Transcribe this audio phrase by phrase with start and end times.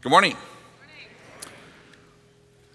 [0.00, 0.36] Good morning.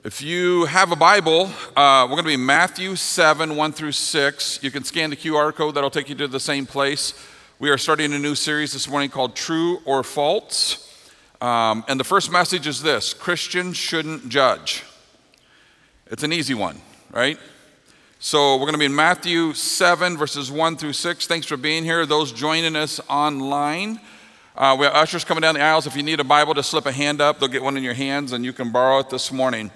[0.04, 4.60] If you have a Bible, uh, we're going to be Matthew 7, 1 through 6.
[4.62, 7.14] You can scan the QR code, that'll take you to the same place.
[7.60, 11.02] We are starting a new series this morning called True or False.
[11.40, 14.84] Um, and the first message is this Christians shouldn't judge.
[16.08, 17.40] It's an easy one, right?
[18.20, 21.28] So we're going to be in Matthew 7, verses 1 through 6.
[21.28, 22.06] Thanks for being here.
[22.06, 24.02] Those joining us online,
[24.56, 25.88] uh, we have ushers coming down the aisles.
[25.88, 27.40] If you need a Bible, just slip a hand up.
[27.40, 29.72] They'll get one in your hands and you can borrow it this morning.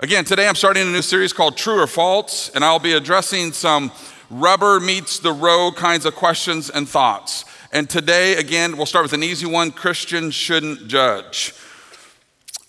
[0.00, 3.52] Again, today I'm starting a new series called True or False, and I'll be addressing
[3.52, 3.90] some
[4.30, 7.44] rubber meets the road kinds of questions and thoughts.
[7.72, 11.54] And today, again, we'll start with an easy one Christians shouldn't judge.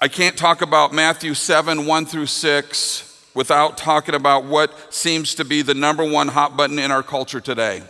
[0.01, 5.45] I can't talk about Matthew 7, 1 through 6, without talking about what seems to
[5.45, 7.83] be the number one hot button in our culture today.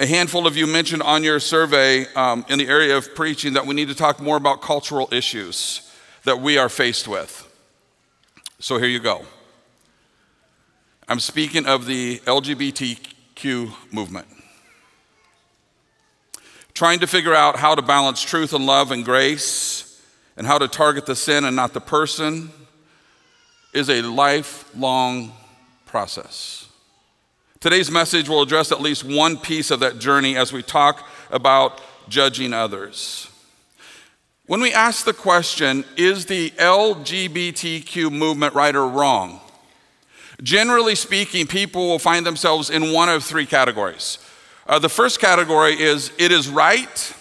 [0.00, 3.66] A handful of you mentioned on your survey um, in the area of preaching that
[3.66, 5.92] we need to talk more about cultural issues
[6.24, 7.46] that we are faced with.
[8.60, 9.26] So here you go.
[11.06, 14.26] I'm speaking of the LGBTQ movement.
[16.72, 20.02] Trying to figure out how to balance truth and love and grace
[20.38, 22.50] and how to target the sin and not the person
[23.74, 25.34] is a lifelong
[25.84, 26.69] process.
[27.60, 31.78] Today's message will address at least one piece of that journey as we talk about
[32.08, 33.30] judging others.
[34.46, 39.40] When we ask the question, is the LGBTQ movement right or wrong?
[40.42, 44.16] Generally speaking, people will find themselves in one of three categories.
[44.66, 47.14] Uh, the first category is it is right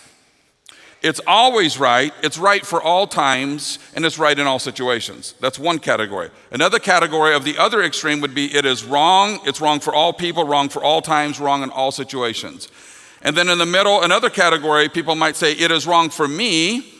[1.02, 5.34] it's always right, it's right for all times, and it's right in all situations.
[5.40, 6.30] That's one category.
[6.52, 10.12] Another category of the other extreme would be it is wrong, it's wrong for all
[10.12, 12.68] people, wrong for all times, wrong in all situations.
[13.22, 16.94] And then in the middle, another category, people might say it is wrong for me,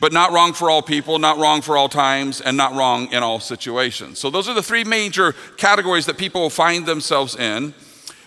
[0.00, 3.22] but not wrong for all people, not wrong for all times, and not wrong in
[3.22, 4.18] all situations.
[4.18, 7.74] So those are the three major categories that people find themselves in.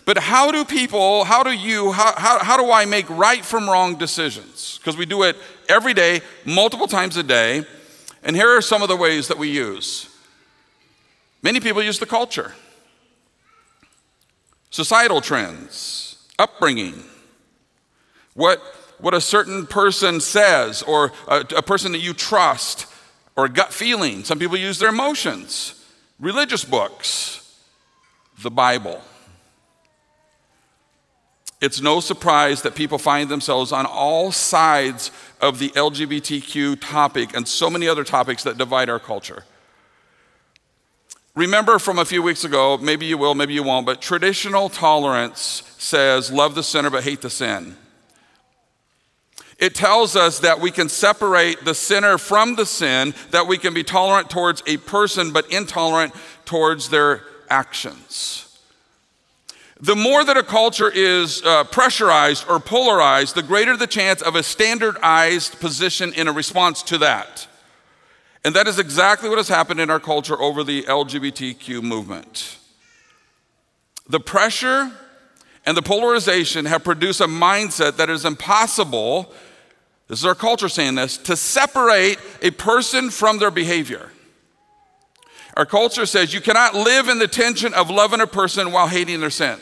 [0.05, 3.69] But how do people, how do you, how, how, how do I make right from
[3.69, 4.77] wrong decisions?
[4.77, 5.37] Because we do it
[5.69, 7.63] every day, multiple times a day.
[8.23, 10.09] And here are some of the ways that we use.
[11.41, 12.53] Many people use the culture,
[14.69, 17.03] societal trends, upbringing,
[18.33, 18.59] what,
[18.99, 22.87] what a certain person says, or a, a person that you trust,
[23.35, 24.23] or gut feeling.
[24.23, 25.85] Some people use their emotions,
[26.19, 27.57] religious books,
[28.41, 29.01] the Bible.
[31.63, 37.47] It's no surprise that people find themselves on all sides of the LGBTQ topic and
[37.47, 39.45] so many other topics that divide our culture.
[41.35, 45.63] Remember from a few weeks ago, maybe you will, maybe you won't, but traditional tolerance
[45.77, 47.77] says love the sinner but hate the sin.
[49.57, 53.73] It tells us that we can separate the sinner from the sin, that we can
[53.73, 56.13] be tolerant towards a person but intolerant
[56.43, 58.42] towards their actions.
[59.83, 64.33] The more that a culture is uh, pressurized or polarized, the greater the chance of
[64.33, 67.49] a standardized position in a response to that.
[68.45, 72.59] And that is exactly what has happened in our culture over the LGBTQ movement.
[74.07, 74.89] The pressure
[75.65, 79.33] and the polarization have produced a mindset that is impossible,
[80.07, 84.11] this is our culture saying this, to separate a person from their behavior.
[85.57, 89.19] Our culture says you cannot live in the tension of loving a person while hating
[89.19, 89.59] their sin.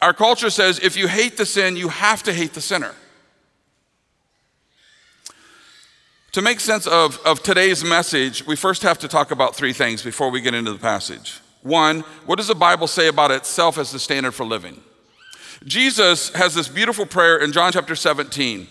[0.00, 2.94] Our culture says if you hate the sin, you have to hate the sinner.
[6.32, 10.02] To make sense of, of today's message, we first have to talk about three things
[10.02, 11.40] before we get into the passage.
[11.62, 14.82] One, what does the Bible say about itself as the standard for living?
[15.64, 18.68] Jesus has this beautiful prayer in John chapter 17,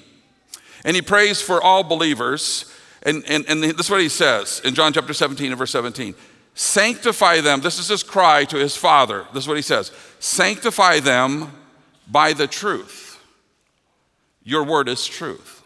[0.86, 2.72] and he prays for all believers.
[3.02, 6.14] And, and, and this is what he says in John chapter 17 and verse 17
[6.56, 7.60] Sanctify them.
[7.60, 9.28] This is his cry to his Father.
[9.34, 11.52] This is what he says Sanctify them
[12.10, 13.20] by the truth.
[14.44, 15.64] Your word is truth.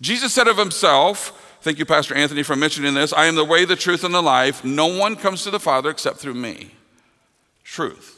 [0.00, 3.64] Jesus said of himself, thank you, Pastor Anthony, for mentioning this I am the way,
[3.64, 4.64] the truth, and the life.
[4.64, 6.70] No one comes to the Father except through me.
[7.64, 8.09] Truth.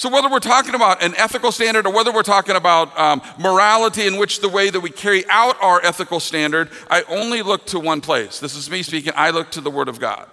[0.00, 4.06] So, whether we're talking about an ethical standard or whether we're talking about um, morality
[4.06, 7.78] in which the way that we carry out our ethical standard, I only look to
[7.78, 8.40] one place.
[8.40, 9.12] This is me speaking.
[9.14, 10.26] I look to the Word of God.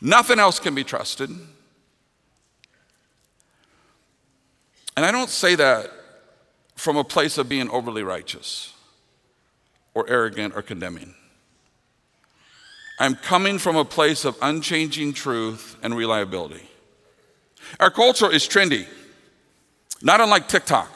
[0.00, 1.28] Nothing else can be trusted.
[1.28, 1.48] And
[5.04, 5.90] I don't say that
[6.76, 8.74] from a place of being overly righteous
[9.92, 11.16] or arrogant or condemning.
[13.00, 16.69] I'm coming from a place of unchanging truth and reliability.
[17.78, 18.86] Our culture is trendy,
[20.02, 20.90] not unlike TikTok.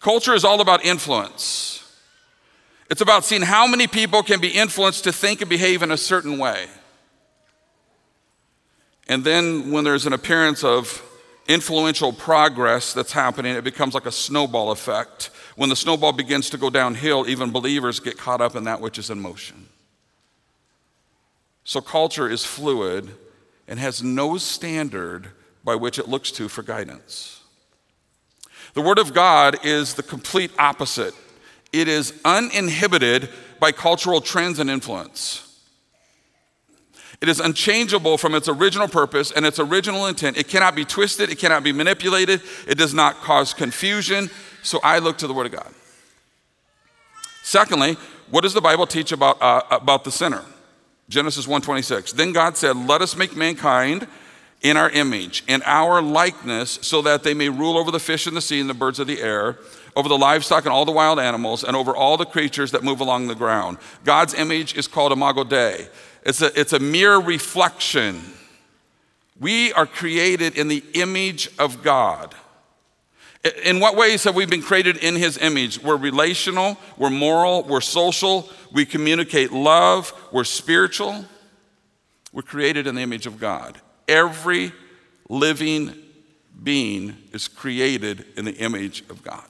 [0.00, 1.82] Culture is all about influence.
[2.90, 5.96] It's about seeing how many people can be influenced to think and behave in a
[5.96, 6.66] certain way.
[9.08, 11.02] And then when there's an appearance of
[11.48, 15.30] influential progress that's happening, it becomes like a snowball effect.
[15.54, 18.98] When the snowball begins to go downhill, even believers get caught up in that which
[18.98, 19.68] is in motion.
[21.64, 23.10] So culture is fluid
[23.68, 25.28] and has no standard
[25.64, 27.40] by which it looks to for guidance.
[28.74, 31.14] The Word of God is the complete opposite.
[31.72, 33.28] It is uninhibited
[33.58, 35.42] by cultural trends and influence.
[37.20, 40.36] It is unchangeable from its original purpose and its original intent.
[40.36, 44.30] It cannot be twisted, it cannot be manipulated, it does not cause confusion.
[44.62, 45.72] So I look to the Word of God.
[47.42, 47.96] Secondly,
[48.30, 50.44] what does the Bible teach about, uh, about the sinner?
[51.08, 52.12] Genesis 1:26.
[52.12, 54.06] Then God said, "Let us make mankind
[54.62, 58.34] in our image, in our likeness, so that they may rule over the fish in
[58.34, 59.58] the sea and the birds of the air,
[59.94, 63.00] over the livestock and all the wild animals, and over all the creatures that move
[63.00, 65.88] along the ground." God's image is called imago Dei.
[66.24, 68.32] It's a, it's a mere reflection.
[69.38, 72.34] We are created in the image of God.
[73.64, 75.82] In what ways have we been created in His image?
[75.82, 81.24] We're relational, we're moral, we're social, we communicate love, we're spiritual.
[82.32, 83.80] We're created in the image of God.
[84.06, 84.72] Every
[85.30, 85.94] living
[86.62, 89.46] being is created in the image of God.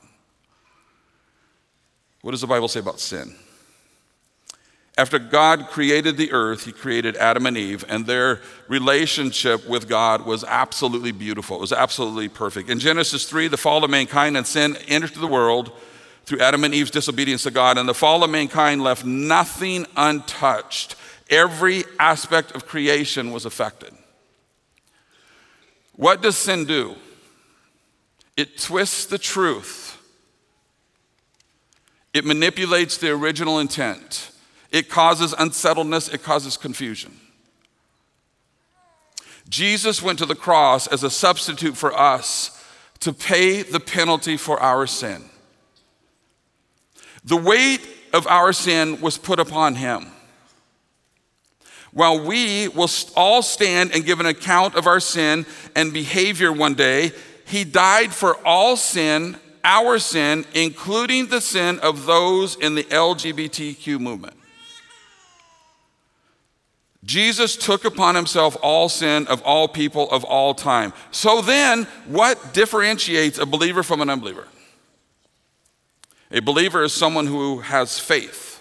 [2.23, 3.35] What does the Bible say about sin?
[4.99, 10.25] After God created the earth, He created Adam and Eve, and their relationship with God
[10.25, 11.59] was absolutely beautiful.
[11.59, 12.71] It was absolutely perfect.
[12.71, 15.71] In Genesis 3, the fall of mankind and sin entered the world
[16.25, 20.97] through Adam and Eve's disobedience to God, and the fall of mankind left nothing untouched.
[21.29, 23.93] Every aspect of creation was affected.
[25.95, 26.97] What does sin do?
[28.37, 30.01] It twists the truth,
[32.15, 34.31] it manipulates the original intent.
[34.77, 37.19] It causes unsettledness, it causes confusion.
[39.49, 42.63] Jesus went to the cross as a substitute for us
[43.01, 45.25] to pay the penalty for our sin.
[47.25, 47.81] The weight
[48.13, 50.09] of our sin was put upon him.
[51.93, 56.75] While we will all stand and give an account of our sin and behavior one
[56.75, 57.13] day,
[57.47, 63.99] he died for all sin, our sin, including the sin of those in the LGBTQ
[63.99, 64.36] movement.
[67.07, 70.93] Jesus took upon himself all sin of all people of all time.
[71.13, 74.49] So then, what differentiates a believer from an unbeliever?
[76.33, 78.61] A believer is someone who has faith,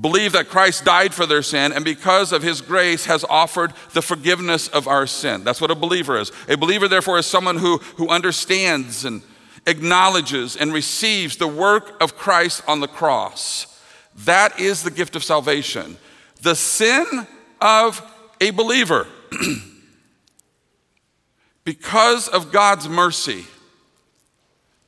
[0.00, 4.00] believe that Christ died for their sin, and because of his grace has offered the
[4.00, 5.44] forgiveness of our sin.
[5.44, 6.32] That's what a believer is.
[6.48, 9.20] A believer, therefore, is someone who, who understands and
[9.66, 13.78] acknowledges and receives the work of Christ on the cross.
[14.24, 15.98] That is the gift of salvation
[16.42, 17.26] the sin
[17.60, 18.02] of
[18.40, 19.06] a believer,
[21.64, 23.44] because of God's mercy,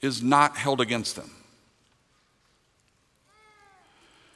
[0.01, 1.31] is not held against them.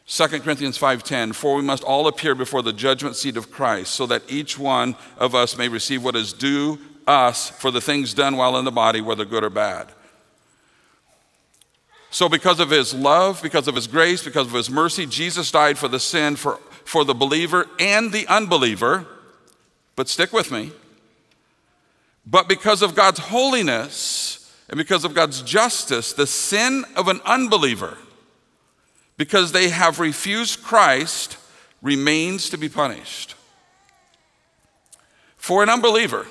[0.06, 4.06] 2 Corinthians 5:10 For we must all appear before the judgment seat of Christ so
[4.06, 8.37] that each one of us may receive what is due us for the things done
[8.37, 9.88] while in the body whether good or bad.
[12.10, 15.79] So because of his love, because of his grace, because of his mercy, Jesus died
[15.79, 19.06] for the sin for for the believer and the unbeliever,
[19.96, 20.72] but stick with me.
[22.26, 27.98] But because of God's holiness and because of God's justice, the sin of an unbeliever,
[29.17, 31.36] because they have refused Christ,
[31.82, 33.34] remains to be punished.
[35.36, 36.26] For an unbeliever,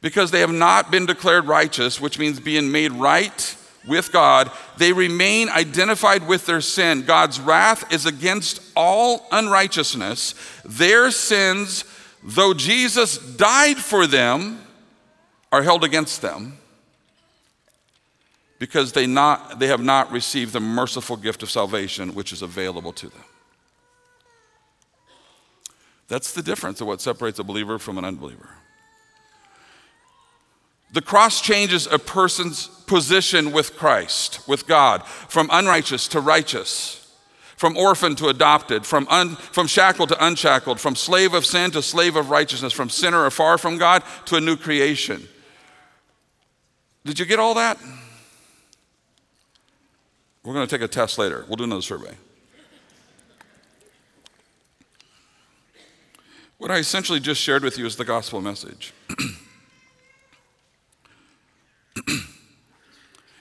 [0.00, 4.92] because they have not been declared righteous, which means being made right with God, they
[4.92, 7.02] remain identified with their sin.
[7.02, 10.34] God's wrath is against all unrighteousness.
[10.64, 11.84] Their sins,
[12.22, 14.60] though Jesus died for them,
[15.52, 16.58] are held against them
[18.58, 22.92] because they, not, they have not received the merciful gift of salvation which is available
[22.94, 23.24] to them.
[26.08, 28.50] That's the difference of what separates a believer from an unbeliever.
[30.94, 37.12] The cross changes a person's position with Christ, with God, from unrighteous to righteous,
[37.56, 41.82] from orphan to adopted, from, un, from shackled to unshackled, from slave of sin to
[41.82, 45.26] slave of righteousness, from sinner afar from God to a new creation.
[47.04, 47.76] Did you get all that?
[50.44, 51.44] We're going to take a test later.
[51.48, 52.14] We'll do another survey.
[56.58, 58.92] What I essentially just shared with you is the gospel message.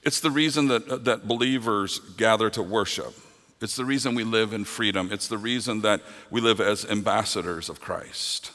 [0.03, 3.13] It's the reason that, uh, that believers gather to worship.
[3.61, 5.09] It's the reason we live in freedom.
[5.11, 8.51] It's the reason that we live as ambassadors of Christ.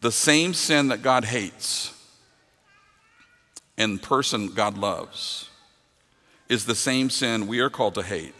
[0.00, 1.92] The same sin that God hates
[3.76, 5.50] and person God loves
[6.48, 8.34] is the same sin we are called to hate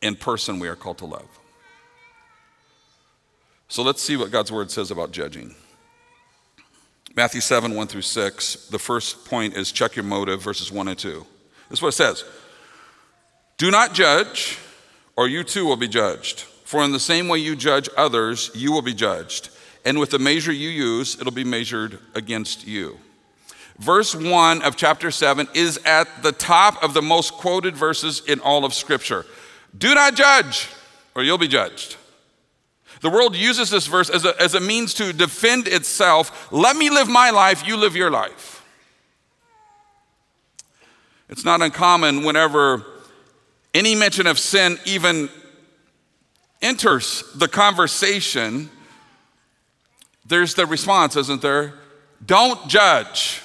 [0.00, 1.28] and person we are called to love.
[3.68, 5.54] So let's see what God's word says about judging.
[7.16, 8.68] Matthew 7, 1 through 6.
[8.68, 11.26] The first point is check your motive, verses 1 and 2.
[11.68, 12.24] This is what it says
[13.58, 14.58] Do not judge,
[15.16, 16.40] or you too will be judged.
[16.64, 19.50] For in the same way you judge others, you will be judged.
[19.84, 22.98] And with the measure you use, it'll be measured against you.
[23.78, 28.38] Verse 1 of chapter 7 is at the top of the most quoted verses in
[28.38, 29.24] all of Scripture.
[29.76, 30.68] Do not judge,
[31.16, 31.96] or you'll be judged.
[33.00, 36.52] The world uses this verse as a, as a means to defend itself.
[36.52, 38.64] Let me live my life, you live your life.
[41.28, 42.84] It's not uncommon whenever
[43.72, 45.30] any mention of sin even
[46.60, 48.68] enters the conversation,
[50.26, 51.74] there's the response, isn't there?
[52.24, 53.40] Don't judge.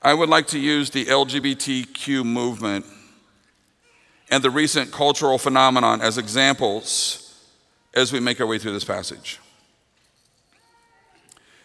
[0.00, 2.86] I would like to use the LGBTQ movement
[4.32, 7.38] and the recent cultural phenomenon as examples
[7.92, 9.38] as we make our way through this passage.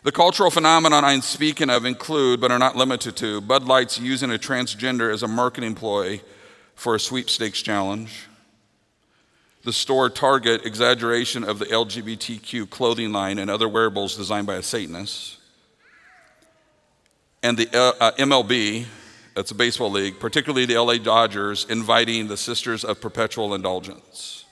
[0.03, 4.31] The cultural phenomenon I'm speaking of include, but are not limited to, Bud Light's using
[4.31, 6.21] a transgender as a marketing ploy
[6.75, 8.27] for a sweepstakes challenge,
[9.63, 14.61] the store Target exaggeration of the LGBTQ clothing line and other wearables designed by a
[14.61, 15.37] Satanist,
[17.41, 18.87] and the uh, MLB
[19.37, 24.45] it's a baseball league, particularly the LA Dodgers, inviting the Sisters of Perpetual Indulgence.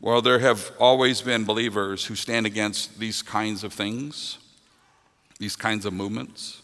[0.00, 4.38] Well, there have always been believers who stand against these kinds of things,
[5.38, 6.63] these kinds of movements.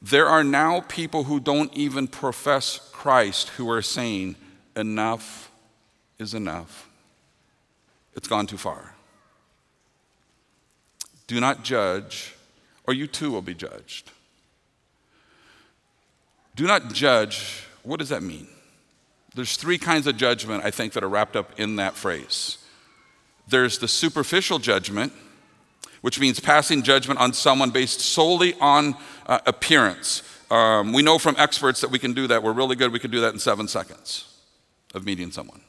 [0.00, 4.36] There are now people who don't even profess Christ who are saying,
[4.76, 5.50] enough
[6.18, 6.88] is enough.
[8.14, 8.94] It's gone too far.
[11.26, 12.34] Do not judge,
[12.86, 14.10] or you too will be judged.
[16.54, 17.66] Do not judge.
[17.82, 18.48] What does that mean?
[19.34, 22.58] There's three kinds of judgment, I think, that are wrapped up in that phrase.
[23.48, 25.12] There's the superficial judgment,
[26.06, 28.94] which means passing judgment on someone based solely on
[29.26, 30.22] uh, appearance.
[30.52, 32.44] Um, we know from experts that we can do that.
[32.44, 32.92] We're really good.
[32.92, 34.32] We can do that in seven seconds
[34.94, 35.62] of meeting someone.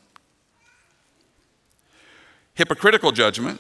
[2.54, 3.60] Hypocritical judgment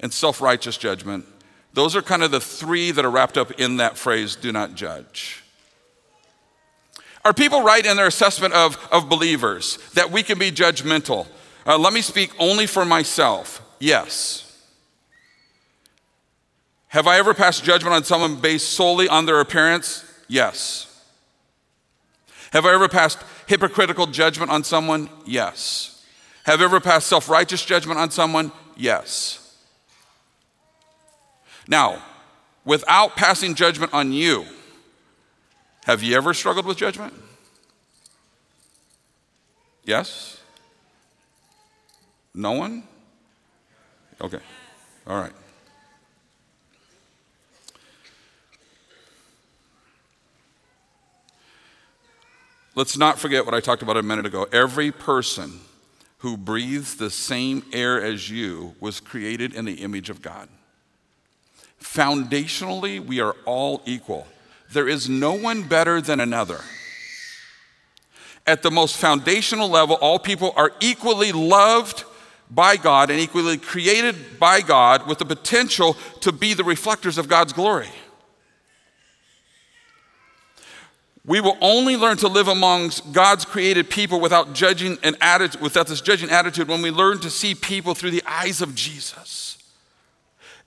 [0.00, 1.24] and self righteous judgment,
[1.72, 4.74] those are kind of the three that are wrapped up in that phrase do not
[4.74, 5.42] judge.
[7.24, 11.28] Are people right in their assessment of, of believers that we can be judgmental?
[11.64, 13.62] Uh, let me speak only for myself.
[13.78, 14.51] Yes.
[16.92, 20.04] Have I ever passed judgment on someone based solely on their appearance?
[20.28, 20.88] Yes.
[22.52, 25.08] Have I ever passed hypocritical judgment on someone?
[25.24, 26.04] Yes.
[26.44, 28.52] Have I ever passed self righteous judgment on someone?
[28.76, 29.56] Yes.
[31.66, 32.02] Now,
[32.66, 34.44] without passing judgment on you,
[35.84, 37.14] have you ever struggled with judgment?
[39.86, 40.42] Yes?
[42.34, 42.82] No one?
[44.20, 44.40] Okay.
[45.06, 45.32] All right.
[52.74, 54.46] Let's not forget what I talked about a minute ago.
[54.50, 55.60] Every person
[56.18, 60.48] who breathes the same air as you was created in the image of God.
[61.82, 64.26] Foundationally, we are all equal.
[64.70, 66.60] There is no one better than another.
[68.46, 72.04] At the most foundational level, all people are equally loved
[72.50, 77.28] by God and equally created by God with the potential to be the reflectors of
[77.28, 77.88] God's glory.
[81.24, 85.86] We will only learn to live amongst God's created people without judging and attitude, without
[85.86, 89.56] this judging attitude when we learn to see people through the eyes of Jesus.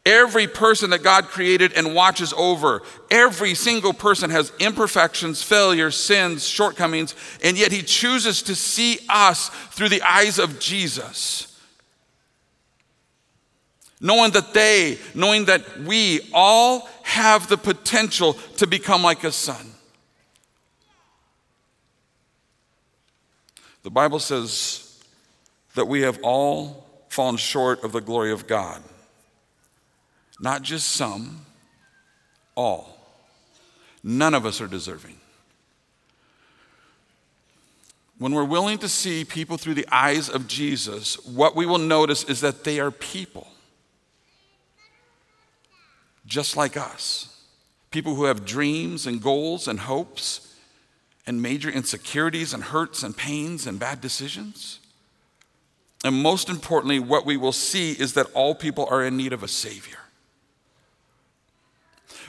[0.06, 6.48] Every person that God created and watches over, every single person has imperfections, failures, sins,
[6.48, 11.60] shortcomings, and yet He chooses to see us through the eyes of Jesus.
[14.00, 19.75] Knowing that they, knowing that we all have the potential to become like a son.
[23.86, 25.00] The Bible says
[25.76, 28.82] that we have all fallen short of the glory of God.
[30.40, 31.46] Not just some,
[32.56, 32.98] all.
[34.04, 35.18] None of us are deserving.
[38.18, 42.24] When we're willing to see people through the eyes of Jesus, what we will notice
[42.24, 43.48] is that they are people,
[46.26, 47.46] just like us.
[47.92, 50.45] People who have dreams and goals and hopes
[51.28, 54.80] and major insecurities and hurts and pains and bad decisions.
[56.04, 59.42] And most importantly, what we will see is that all people are in need of
[59.42, 59.98] a Savior.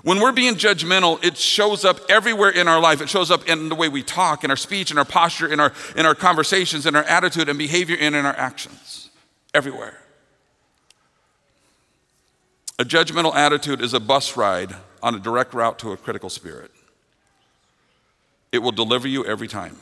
[0.03, 3.01] When we're being judgmental, it shows up everywhere in our life.
[3.01, 5.59] It shows up in the way we talk, in our speech, in our posture, in
[5.59, 9.11] our, in our conversations, in our attitude and behavior, and in our actions.
[9.53, 9.99] Everywhere.
[12.79, 16.71] A judgmental attitude is a bus ride on a direct route to a critical spirit.
[18.57, 19.77] It will deliver you every time.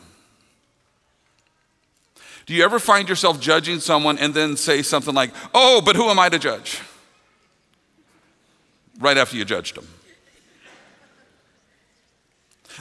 [2.44, 6.10] Do you ever find yourself judging someone and then say something like, Oh, but who
[6.10, 6.80] am I to judge?
[8.98, 9.86] Right after you judged them.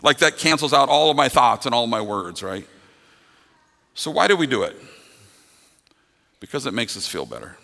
[0.01, 2.67] Like that cancels out all of my thoughts and all my words, right?
[3.93, 4.75] So, why do we do it?
[6.39, 7.55] Because it makes us feel better.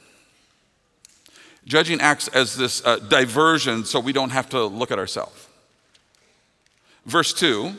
[1.65, 5.47] Judging acts as this uh, diversion so we don't have to look at ourselves.
[7.07, 7.73] Verse 2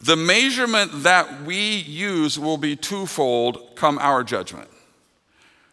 [0.00, 4.68] the measurement that we use will be twofold come our judgment.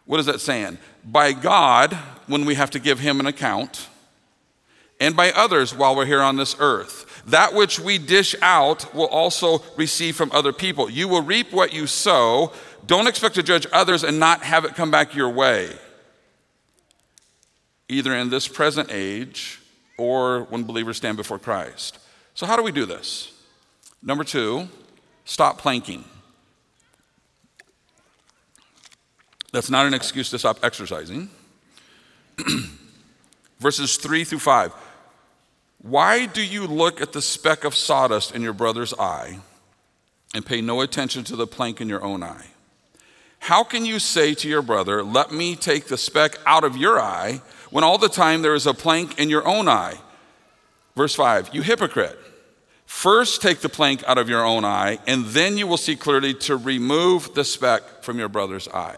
[0.04, 0.78] What is that saying?
[1.04, 1.94] By God,
[2.26, 3.88] when we have to give Him an account,
[5.00, 7.22] and by others while we're here on this earth.
[7.26, 10.88] That which we dish out will also receive from other people.
[10.88, 12.52] You will reap what you sow.
[12.86, 15.70] Don't expect to judge others and not have it come back your way,
[17.88, 19.60] either in this present age
[19.98, 21.98] or when believers stand before Christ.
[22.34, 23.32] So, how do we do this?
[24.06, 24.68] Number two,
[25.24, 26.04] stop planking.
[29.52, 31.28] That's not an excuse to stop exercising.
[33.58, 34.72] Verses 3 through 5.
[35.82, 39.40] Why do you look at the speck of sawdust in your brother's eye
[40.34, 42.46] and pay no attention to the plank in your own eye?
[43.40, 47.00] How can you say to your brother, Let me take the speck out of your
[47.00, 47.40] eye,
[47.70, 49.98] when all the time there is a plank in your own eye?
[50.94, 52.18] Verse 5 You hypocrite.
[52.86, 56.32] First take the plank out of your own eye, and then you will see clearly
[56.34, 58.96] to remove the speck from your brother's eye.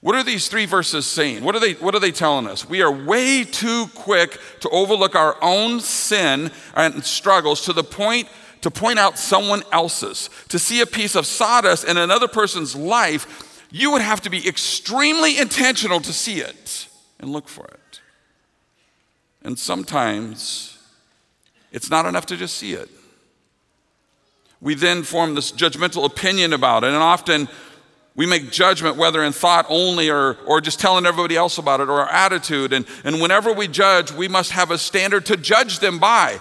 [0.00, 1.42] What are these three verses saying?
[1.42, 2.68] What are they, what are they telling us?
[2.68, 8.28] We are way too quick to overlook our own sin and struggles to the point
[8.60, 10.30] to point out someone else's.
[10.48, 14.46] To see a piece of sawdust in another person's life, you would have to be
[14.48, 18.00] extremely intentional to see it and look for it.
[19.42, 20.77] And sometimes
[21.72, 22.88] it's not enough to just see it.
[24.60, 27.48] We then form this judgmental opinion about it, and often
[28.16, 31.88] we make judgment, whether in thought only or, or just telling everybody else about it,
[31.88, 32.72] or our attitude.
[32.72, 36.40] And, and whenever we judge, we must have a standard to judge them by.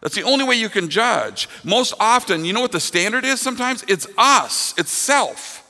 [0.00, 1.48] That's the only way you can judge.
[1.62, 3.84] Most often, you know what the standard is sometimes?
[3.86, 5.61] It's us, it's self.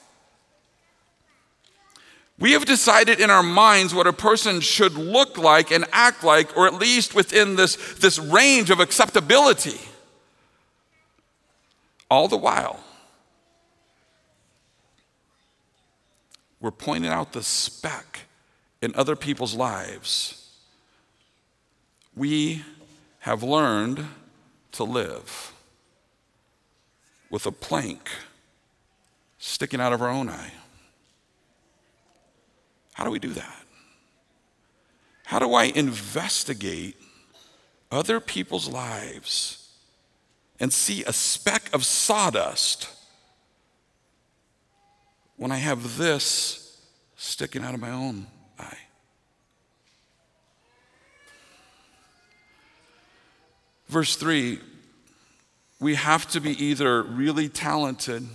[2.43, 6.57] We have decided in our minds what a person should look like and act like,
[6.57, 9.79] or at least within this, this range of acceptability.
[12.11, 12.83] All the while,
[16.61, 18.23] we're pointing out the speck
[18.81, 20.51] in other people's lives.
[22.17, 22.65] We
[23.21, 24.05] have learned
[24.73, 25.53] to live
[27.31, 28.11] with a plank
[29.39, 30.51] sticking out of our own eye.
[33.03, 33.65] How do we do that?
[35.25, 36.95] How do I investigate
[37.91, 39.73] other people's lives
[40.61, 42.89] and see a speck of sawdust
[45.37, 46.81] when I have this
[47.17, 48.79] sticking out of my own eye?
[53.89, 54.61] Verse 3
[55.81, 58.29] we have to be either really talented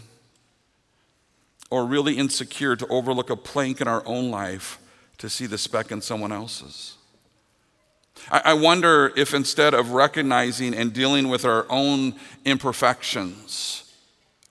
[1.70, 4.80] or really insecure to overlook a plank in our own life
[5.18, 6.94] to see the speck in someone else's.
[8.30, 13.94] I wonder if instead of recognizing and dealing with our own imperfections,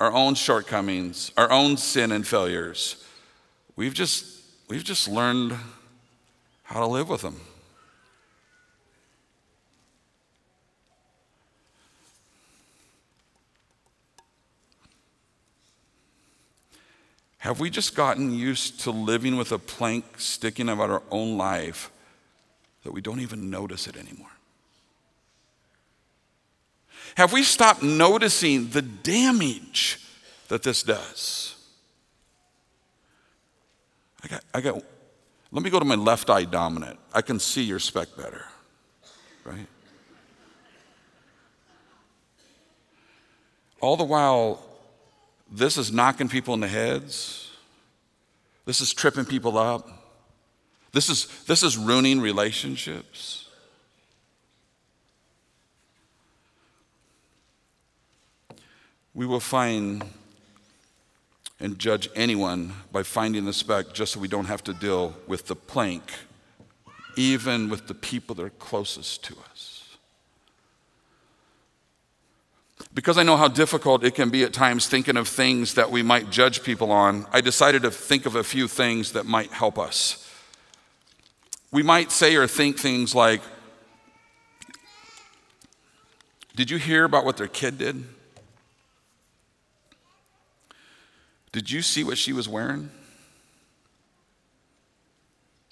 [0.01, 3.05] our own shortcomings, our own sin and failures.
[3.75, 5.57] We've just, we've just learned
[6.63, 7.41] how to live with them.
[17.47, 21.93] Have we just gotten used to living with a plank sticking out our own life
[22.83, 24.33] that we don't even notice it anymore?
[27.15, 30.01] Have we stopped noticing the damage
[30.49, 31.55] that this does?
[34.25, 34.83] I got, I got,
[35.53, 36.99] let me go to my left eye dominant.
[37.15, 38.45] I can see your speck better,
[39.45, 39.69] right?
[43.81, 44.65] All the while,
[45.51, 47.51] this is knocking people in the heads.
[48.65, 49.89] This is tripping people up.
[50.93, 53.49] This is, this is ruining relationships.
[59.15, 60.05] We will find
[61.59, 65.47] and judge anyone by finding the speck just so we don't have to deal with
[65.47, 66.03] the plank,
[67.17, 69.86] even with the people that are closest to us.
[72.97, 76.03] Because I know how difficult it can be at times thinking of things that we
[76.03, 79.79] might judge people on, I decided to think of a few things that might help
[79.79, 80.27] us.
[81.71, 83.43] We might say or think things like,
[86.55, 88.03] Did you hear about what their kid did?
[91.53, 92.89] Did you see what she was wearing?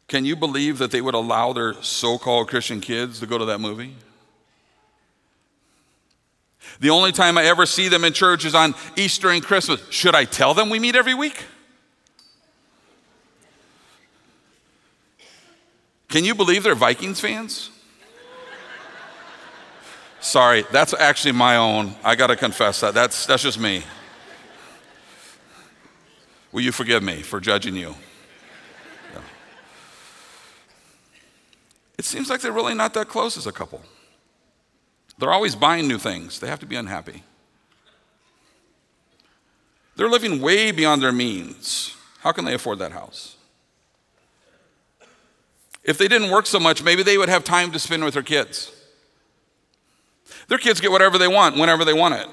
[0.09, 3.47] Can you believe that they would allow their so called Christian kids to go to
[3.47, 3.95] that movie?
[6.81, 9.81] The only time I ever see them in church is on Easter and Christmas.
[9.91, 11.45] Should I tell them we meet every week?
[16.09, 17.71] Can you believe they're Vikings fans?
[20.21, 21.95] Sorry, that's actually my own.
[22.03, 22.95] I got to confess that.
[22.95, 23.83] That's, that's just me.
[26.51, 27.95] Will you forgive me for judging you?
[29.13, 29.21] Yeah.
[31.99, 33.83] It seems like they're really not that close as a couple.
[35.19, 37.23] They're always buying new things, they have to be unhappy.
[39.97, 41.97] They're living way beyond their means.
[42.21, 43.37] How can they afford that house?
[45.85, 48.23] If they didn't work so much, maybe they would have time to spend with their
[48.23, 48.73] kids.
[50.49, 52.27] Their kids get whatever they want whenever they want it.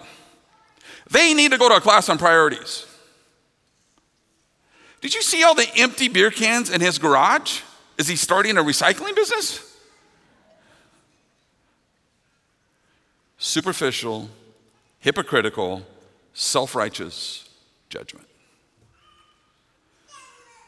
[1.10, 2.86] They need to go to a class on priorities.
[5.02, 7.62] Did you see all the empty beer cans in his garage?
[7.98, 9.71] Is he starting a recycling business?
[13.44, 14.30] Superficial,
[15.00, 15.82] hypocritical,
[16.32, 17.50] self righteous
[17.90, 18.28] judgment.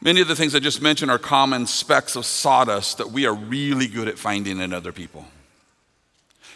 [0.01, 3.35] Many of the things I just mentioned are common specks of sawdust that we are
[3.35, 5.23] really good at finding in other people.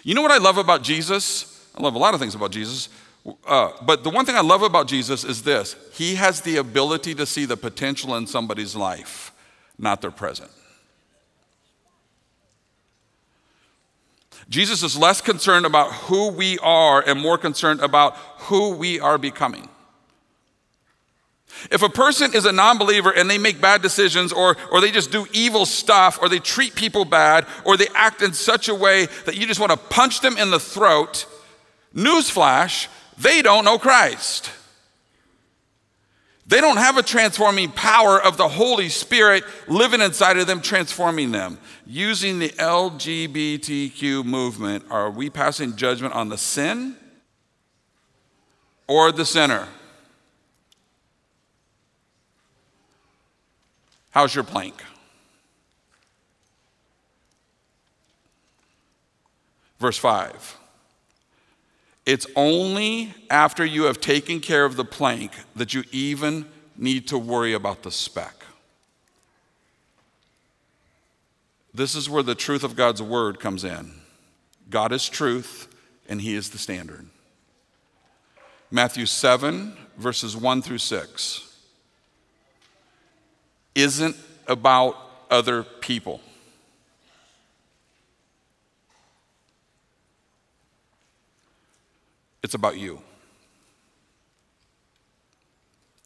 [0.02, 1.70] You know what I love about Jesus?
[1.78, 2.90] I love a lot of things about Jesus.
[3.46, 7.14] Uh, but the one thing I love about Jesus is this He has the ability
[7.14, 9.32] to see the potential in somebody's life,
[9.78, 10.50] not their present.
[14.50, 19.18] Jesus is less concerned about who we are and more concerned about who we are
[19.18, 19.68] becoming.
[21.72, 24.92] If a person is a non believer and they make bad decisions, or, or they
[24.92, 28.76] just do evil stuff, or they treat people bad, or they act in such a
[28.76, 31.26] way that you just want to punch them in the throat,
[31.96, 34.52] newsflash, they don't know Christ.
[36.48, 41.32] They don't have a transforming power of the Holy Spirit living inside of them, transforming
[41.32, 41.60] them.
[41.86, 46.96] Using the LGBTQ movement, are we passing judgment on the sin
[48.88, 49.68] or the sinner?
[54.12, 54.82] How's your plank?
[59.80, 60.58] Verse 5.
[62.08, 66.46] It's only after you have taken care of the plank that you even
[66.78, 68.46] need to worry about the speck.
[71.74, 73.92] This is where the truth of God's word comes in.
[74.70, 75.68] God is truth,
[76.08, 77.08] and He is the standard.
[78.72, 81.58] Matthew 7, verses 1 through 6,
[83.76, 84.16] isn't
[84.48, 84.96] about
[85.30, 86.22] other people.
[92.44, 93.02] It's about you.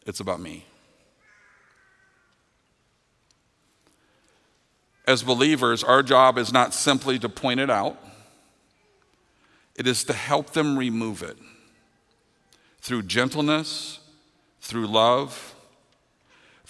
[0.06, 0.64] It's about me.
[5.06, 7.98] As believers, our job is not simply to point it out,
[9.74, 11.36] it is to help them remove it
[12.80, 14.00] through gentleness,
[14.60, 15.54] through love.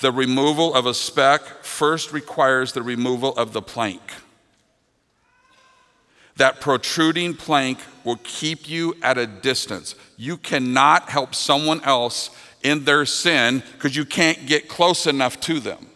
[0.00, 4.00] The removal of a speck first requires the removal of the plank.
[6.36, 9.94] That protruding plank will keep you at a distance.
[10.16, 12.30] You cannot help someone else
[12.62, 15.86] in their sin because you can't get close enough to them.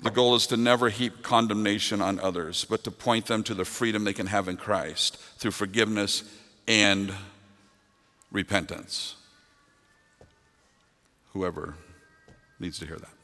[0.00, 3.64] The goal is to never heap condemnation on others, but to point them to the
[3.64, 6.22] freedom they can have in Christ through forgiveness
[6.68, 7.12] and
[8.30, 9.16] repentance.
[11.32, 11.74] Whoever
[12.60, 13.17] needs to hear that.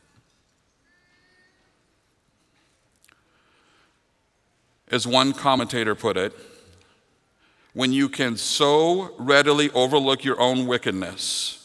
[4.90, 6.32] As one commentator put it,
[7.74, 11.60] when you can so readily overlook your own wickedness?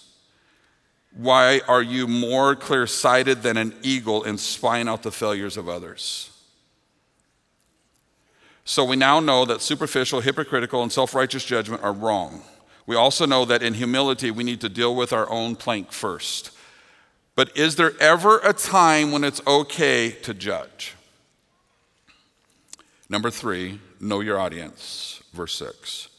[1.16, 5.70] Why are you more clear sighted than an eagle in spying out the failures of
[5.70, 6.32] others?
[8.66, 12.44] So we now know that superficial, hypocritical, and self righteous judgment are wrong.
[12.86, 16.52] We also know that in humility, we need to deal with our own plank first.
[17.36, 20.96] But is there ever a time when it's okay to judge?
[23.10, 25.22] Number three, know your audience.
[25.34, 26.10] Verse six.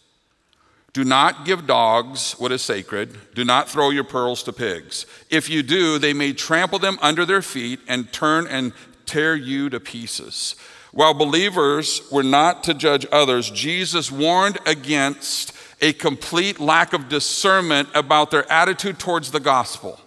[0.93, 3.17] Do not give dogs what is sacred.
[3.35, 5.07] Do not throw your pearls to pigs.
[5.31, 8.73] If you do, they may trample them under their feet and turn and
[9.07, 10.57] tear you to pieces.
[10.93, 17.89] While believers were not to judge others, Jesus warned against a complete lack of discernment
[17.95, 20.01] about their attitude towards the gospel.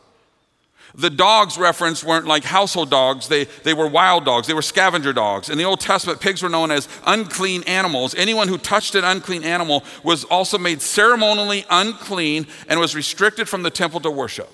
[0.96, 5.12] The dogs referenced weren't like household dogs, they, they were wild dogs, they were scavenger
[5.12, 5.50] dogs.
[5.50, 8.14] In the Old Testament, pigs were known as unclean animals.
[8.14, 13.64] Anyone who touched an unclean animal was also made ceremonially unclean and was restricted from
[13.64, 14.52] the temple to worship.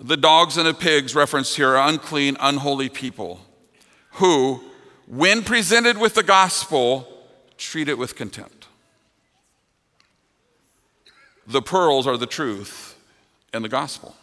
[0.00, 3.40] The dogs and the pigs referenced here are unclean, unholy people
[4.12, 4.62] who,
[5.08, 7.08] when presented with the gospel,
[7.56, 8.68] treat it with contempt.
[11.48, 12.96] The pearls are the truth
[13.52, 14.14] and the gospel.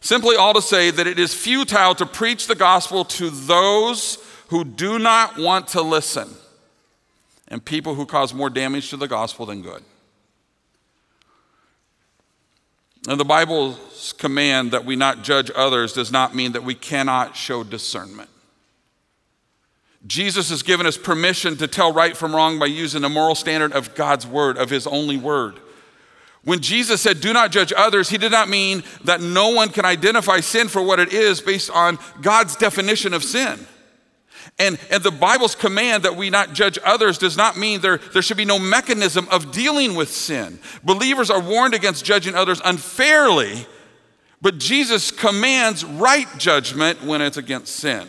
[0.00, 4.64] Simply all to say that it is futile to preach the gospel to those who
[4.64, 6.28] do not want to listen
[7.48, 9.82] and people who cause more damage to the gospel than good.
[13.08, 17.36] And the Bible's command that we not judge others does not mean that we cannot
[17.36, 18.28] show discernment.
[20.06, 23.72] Jesus has given us permission to tell right from wrong by using the moral standard
[23.72, 25.58] of God's word, of his only word.
[26.44, 29.84] When Jesus said, Do not judge others, he did not mean that no one can
[29.84, 33.66] identify sin for what it is based on God's definition of sin.
[34.58, 38.22] And, and the Bible's command that we not judge others does not mean there, there
[38.22, 40.58] should be no mechanism of dealing with sin.
[40.82, 43.66] Believers are warned against judging others unfairly,
[44.40, 48.08] but Jesus commands right judgment when it's against sin.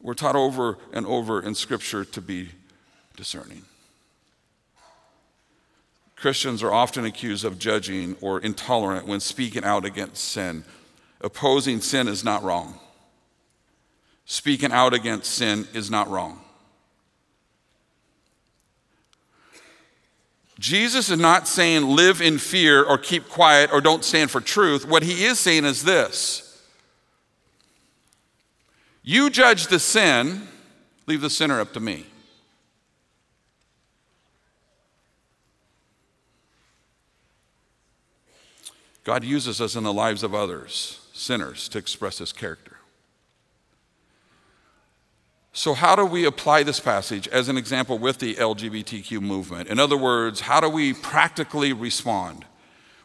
[0.00, 2.50] We're taught over and over in Scripture to be
[3.16, 3.64] discerning.
[6.18, 10.64] Christians are often accused of judging or intolerant when speaking out against sin.
[11.20, 12.78] Opposing sin is not wrong.
[14.24, 16.40] Speaking out against sin is not wrong.
[20.58, 24.84] Jesus is not saying live in fear or keep quiet or don't stand for truth.
[24.84, 26.60] What he is saying is this
[29.04, 30.48] You judge the sin,
[31.06, 32.06] leave the sinner up to me.
[39.08, 42.76] God uses us in the lives of others, sinners, to express his character.
[45.54, 49.70] So, how do we apply this passage as an example with the LGBTQ movement?
[49.70, 52.44] In other words, how do we practically respond?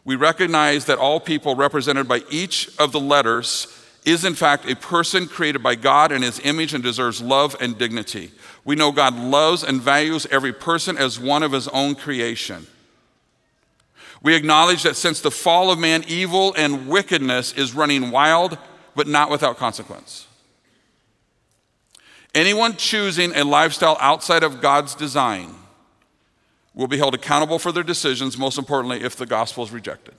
[0.03, 3.67] We recognize that all people represented by each of the letters
[4.03, 7.77] is, in fact, a person created by God in his image and deserves love and
[7.77, 8.31] dignity.
[8.65, 12.67] We know God loves and values every person as one of his own creation.
[14.23, 18.57] We acknowledge that since the fall of man, evil and wickedness is running wild,
[18.95, 20.27] but not without consequence.
[22.33, 25.53] Anyone choosing a lifestyle outside of God's design
[26.73, 30.15] will be held accountable for their decisions, most importantly, if the gospel is rejected.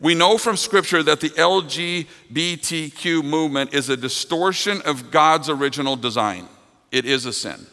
[0.00, 6.48] We know from Scripture that the LGBTQ movement is a distortion of God's original design,
[6.90, 7.66] it is a sin.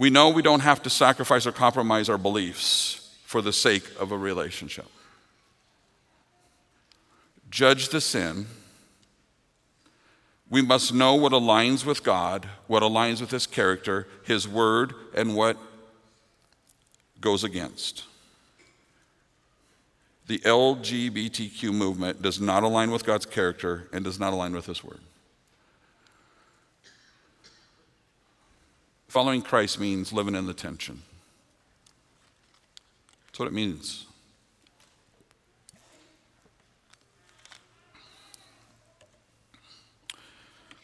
[0.00, 4.12] We know we don't have to sacrifice or compromise our beliefs for the sake of
[4.12, 4.86] a relationship.
[7.50, 8.46] Judge the sin.
[10.48, 15.36] We must know what aligns with God, what aligns with His character, His word, and
[15.36, 15.58] what
[17.20, 18.04] goes against.
[20.28, 24.82] The LGBTQ movement does not align with God's character and does not align with His
[24.82, 25.00] word.
[29.10, 31.02] Following Christ means living in the tension.
[33.26, 34.06] That's what it means.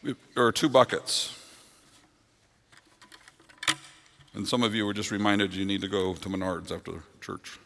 [0.03, 1.39] There are two buckets.
[4.33, 7.59] And some of you were just reminded you need to go to Menards after church.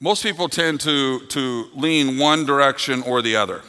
[0.00, 3.62] Most people tend to, to lean one direction or the other,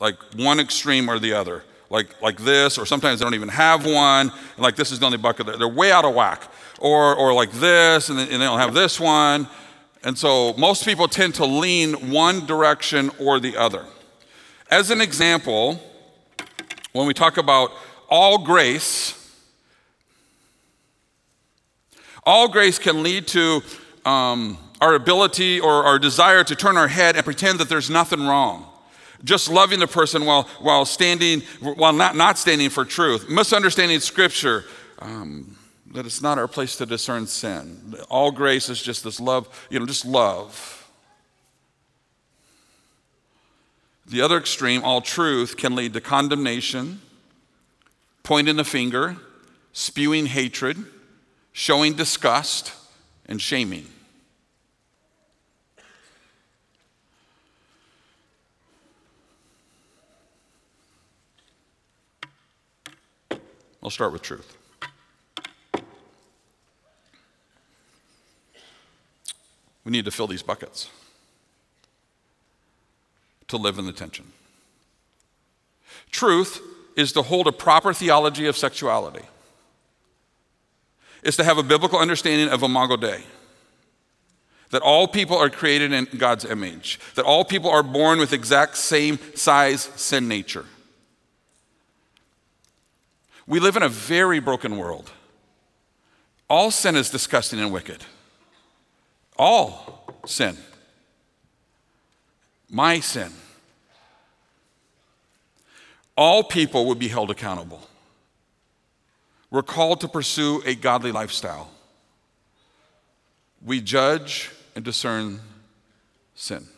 [0.00, 1.64] like one extreme or the other.
[1.90, 5.18] like, like this, or sometimes they don't even have one, like this is the only
[5.18, 5.46] bucket.
[5.46, 6.48] They're, they're way out of whack.
[6.78, 9.48] Or, or like this, and, and they don't have this one.
[10.02, 13.84] And so most people tend to lean one direction or the other.
[14.70, 15.78] As an example,
[16.92, 17.72] when we talk about
[18.08, 19.16] all grace,
[22.24, 23.60] all grace can lead to
[24.06, 28.26] um, our ability or our desire to turn our head and pretend that there's nothing
[28.26, 28.66] wrong.
[29.22, 33.28] Just loving the person while, while standing, while not, not standing for truth.
[33.28, 34.64] Misunderstanding scripture.
[34.98, 35.56] Um,
[35.92, 37.96] that it's not our place to discern sin.
[38.08, 40.76] All grace is just this love, you know, just love.
[44.06, 47.00] The other extreme, all truth, can lead to condemnation,
[48.22, 49.16] pointing the finger,
[49.72, 50.76] spewing hatred,
[51.52, 52.72] showing disgust,
[53.26, 53.86] and shaming.
[63.82, 64.56] I'll start with truth.
[69.84, 70.90] We need to fill these buckets
[73.48, 74.26] to live in the tension.
[76.10, 76.60] Truth
[76.96, 79.24] is to hold a proper theology of sexuality.
[81.22, 83.24] Is to have a biblical understanding of imago Dei.
[84.70, 87.00] That all people are created in God's image.
[87.14, 90.66] That all people are born with exact same size sin nature.
[93.50, 95.10] We live in a very broken world.
[96.48, 98.04] All sin is disgusting and wicked.
[99.36, 100.56] All sin.
[102.68, 103.32] My sin.
[106.16, 107.80] All people would be held accountable.
[109.50, 111.72] We're called to pursue a godly lifestyle.
[113.60, 115.40] We judge and discern
[116.36, 116.68] sin.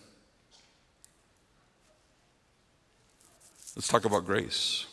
[3.76, 4.86] Let's talk about grace.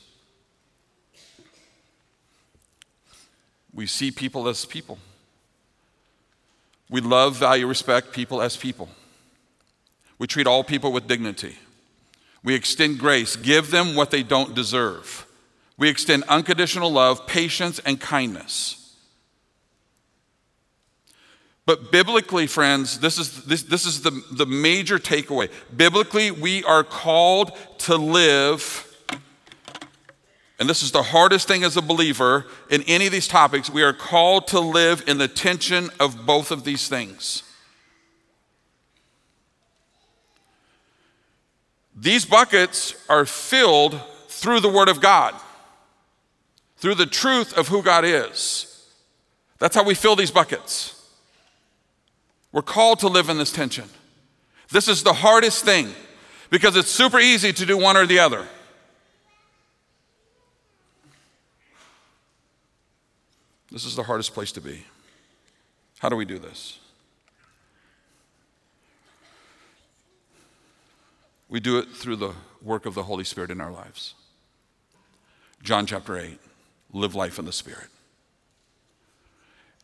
[3.79, 4.97] We see people as people.
[6.89, 8.89] We love, value, respect people as people.
[10.17, 11.57] We treat all people with dignity.
[12.43, 15.25] We extend grace, give them what they don't deserve.
[15.77, 18.97] We extend unconditional love, patience, and kindness.
[21.65, 25.49] But biblically, friends, this is, this, this is the, the major takeaway.
[25.73, 28.88] Biblically, we are called to live
[30.60, 33.82] and this is the hardest thing as a believer in any of these topics, we
[33.82, 37.43] are called to live in the tension of both of these things.
[41.95, 45.34] These buckets are filled through the Word of God,
[46.78, 48.65] through the truth of who God is.
[49.60, 50.95] That's how we fill these buckets.
[52.52, 53.86] We're called to live in this tension.
[54.72, 55.89] This is the hardest thing
[56.50, 58.45] because it's super easy to do one or the other.
[63.71, 64.84] This is the hardest place to be.
[65.99, 66.79] How do we do this?
[71.49, 74.13] We do it through the work of the Holy Spirit in our lives.
[75.63, 76.39] John chapter 8
[76.93, 77.88] live life in the Spirit.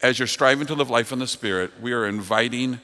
[0.02, 2.80] As you're striving to live life in the Spirit, we are inviting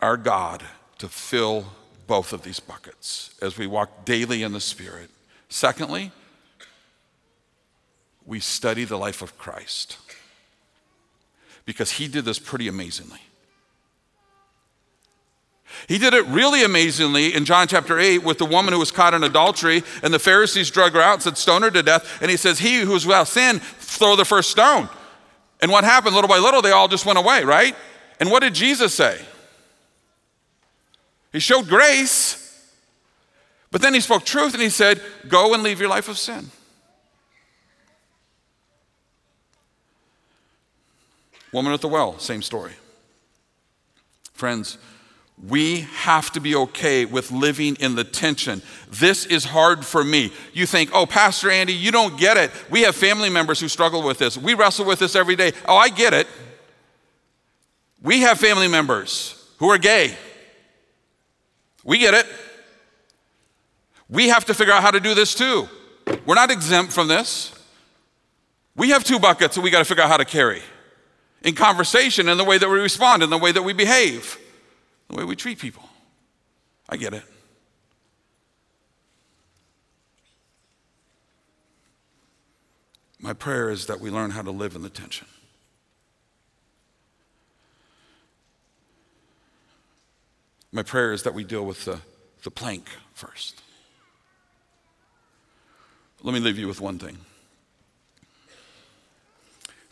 [0.00, 0.62] our God
[0.98, 1.66] to fill
[2.06, 5.10] both of these buckets as we walk daily in the Spirit.
[5.48, 6.12] Secondly,
[8.26, 9.98] we study the life of Christ
[11.64, 13.20] because he did this pretty amazingly.
[15.88, 19.14] He did it really amazingly in John chapter 8 with the woman who was caught
[19.14, 22.20] in adultery, and the Pharisees drug her out and said, Stone her to death.
[22.20, 24.88] And he says, He who is without sin, throw the first stone.
[25.60, 26.14] And what happened?
[26.14, 27.74] Little by little, they all just went away, right?
[28.20, 29.20] And what did Jesus say?
[31.32, 32.38] He showed grace,
[33.70, 36.50] but then he spoke truth and he said, Go and leave your life of sin.
[41.52, 42.72] Woman at the well, same story.
[44.32, 44.78] Friends,
[45.48, 48.62] we have to be okay with living in the tension.
[48.90, 50.32] This is hard for me.
[50.52, 52.50] You think, oh, Pastor Andy, you don't get it.
[52.70, 54.38] We have family members who struggle with this.
[54.38, 55.52] We wrestle with this every day.
[55.66, 56.26] Oh, I get it.
[58.02, 60.16] We have family members who are gay.
[61.84, 62.26] We get it.
[64.08, 65.68] We have to figure out how to do this too.
[66.26, 67.52] We're not exempt from this.
[68.76, 70.62] We have two buckets that we got to figure out how to carry
[71.44, 74.38] in conversation, in the way that we respond, in the way that we behave,
[75.08, 75.82] the way we treat people.
[76.88, 77.24] I get it.
[83.20, 85.26] My prayer is that we learn how to live in the tension.
[90.72, 92.00] My prayer is that we deal with the,
[92.42, 93.62] the plank first.
[96.22, 97.18] Let me leave you with one thing.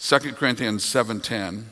[0.00, 1.66] 2 Corinthians 7:10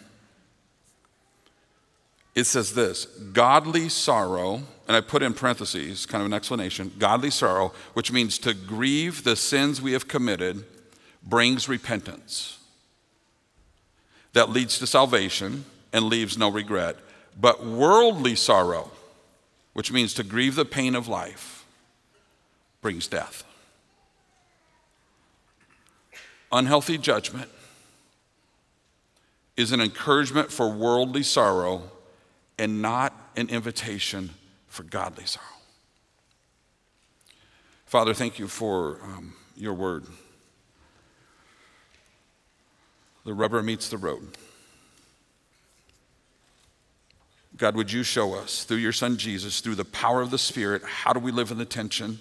[2.35, 7.31] it says this, godly sorrow, and I put in parentheses kind of an explanation, godly
[7.31, 10.65] sorrow, which means to grieve the sins we have committed
[11.21, 12.59] brings repentance.
[14.35, 16.97] That leads to salvation and leaves no regret.
[17.41, 18.93] But worldly sorrow,
[19.73, 21.65] which means to grieve the pain of life,
[22.83, 23.43] brings death.
[26.53, 27.51] Unhealthy judgment
[29.59, 31.83] is an encouragement for worldly sorrow
[32.59, 34.31] and not an invitation
[34.69, 35.45] for godly sorrow.
[37.85, 40.05] Father, thank you for um, your word.
[43.25, 44.29] The rubber meets the road.
[47.57, 50.85] God, would you show us through your son Jesus, through the power of the Spirit,
[50.85, 52.21] how do we live in the tension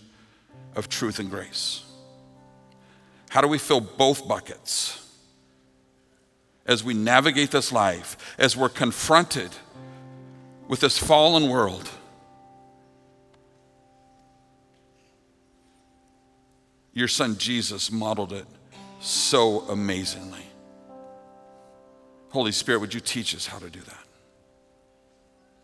[0.75, 1.83] of truth and grace?
[3.29, 5.06] How do we fill both buckets?
[6.67, 9.51] As we navigate this life, as we're confronted
[10.67, 11.89] with this fallen world.
[16.93, 18.45] Your son Jesus modeled it
[18.99, 20.41] so amazingly.
[22.29, 24.05] Holy Spirit, would you teach us how to do that?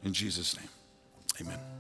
[0.04, 0.70] In Jesus' name,
[1.42, 1.73] amen.